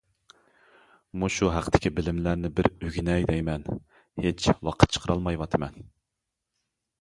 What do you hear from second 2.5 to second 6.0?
بىر ئۆگىنەي دەيمەن، ھېچ ۋاقىت چىقىرالمايۋاتىمەن.